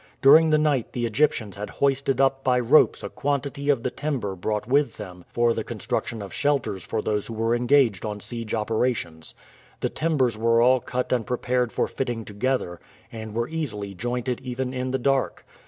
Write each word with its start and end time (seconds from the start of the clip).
During 0.23 0.49
the 0.49 0.57
night 0.57 0.93
the 0.93 1.05
Egyptians 1.05 1.57
had 1.57 1.69
hoisted 1.69 2.19
up 2.19 2.43
by 2.43 2.59
ropes 2.59 3.03
a 3.03 3.09
quantity 3.09 3.69
of 3.69 3.83
the 3.83 3.91
timber 3.91 4.35
brought 4.35 4.65
with 4.65 4.97
them 4.97 5.25
for 5.31 5.53
the 5.53 5.63
construction 5.63 6.23
of 6.23 6.33
shelters 6.33 6.83
for 6.83 7.03
those 7.03 7.27
who 7.27 7.35
were 7.35 7.53
engaged 7.53 8.03
on 8.03 8.19
siege 8.19 8.55
operations. 8.55 9.35
The 9.79 9.89
timbers 9.89 10.39
were 10.39 10.59
all 10.59 10.79
cut 10.79 11.13
and 11.13 11.23
prepared 11.23 11.71
for 11.71 11.87
fitting 11.87 12.25
together, 12.25 12.79
and 13.11 13.35
were 13.35 13.47
easily 13.47 13.93
jointed 13.93 14.41
even 14.41 14.73
in 14.73 14.89
the 14.89 14.97
dark. 14.97 15.45